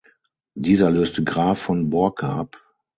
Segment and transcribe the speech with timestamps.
[0.55, 2.57] Dieser löste Graf von Borcke ab.